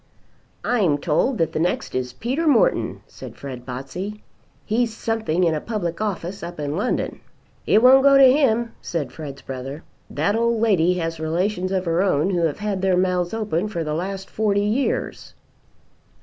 "I'm 0.65 0.97
told 0.97 1.37
that 1.37 1.51
the 1.53 1.59
next 1.59 1.93
is 1.93 2.11
Peter 2.11 2.47
Morton," 2.47 3.01
said 3.05 3.35
Fred 3.35 3.67
Botsey. 3.67 4.23
"He's 4.65 4.91
something 4.97 5.43
in 5.43 5.53
a 5.53 5.61
public 5.61 6.01
office 6.01 6.41
up 6.41 6.59
in 6.59 6.75
London." 6.75 7.19
"It 7.67 7.83
won't 7.83 8.01
go 8.01 8.17
to 8.17 8.33
him," 8.33 8.71
said 8.81 9.11
Fred's 9.11 9.43
brother. 9.43 9.83
"That 10.09 10.35
old 10.35 10.59
lady 10.59 10.95
has 10.95 11.19
relations 11.19 11.71
of 11.71 11.85
her 11.85 12.01
own 12.01 12.31
who 12.31 12.47
have 12.47 12.57
had 12.57 12.81
their 12.81 12.97
mouths 12.97 13.31
open 13.31 13.67
for 13.67 13.83
the 13.83 13.93
last 13.93 14.27
forty 14.27 14.65
years." 14.65 15.35